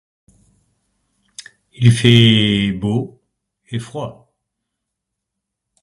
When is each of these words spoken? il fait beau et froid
il 1.73 1.91
fait 1.91 2.71
beau 2.71 3.21
et 3.69 3.77
froid 3.77 4.33